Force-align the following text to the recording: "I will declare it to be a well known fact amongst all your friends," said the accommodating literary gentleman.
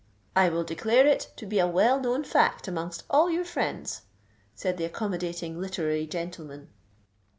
"I 0.35 0.49
will 0.49 0.63
declare 0.63 1.05
it 1.05 1.31
to 1.35 1.45
be 1.45 1.59
a 1.59 1.67
well 1.67 1.99
known 1.99 2.23
fact 2.23 2.67
amongst 2.67 3.03
all 3.07 3.29
your 3.29 3.43
friends," 3.45 4.01
said 4.55 4.77
the 4.77 4.85
accommodating 4.85 5.61
literary 5.61 6.07
gentleman. 6.07 6.69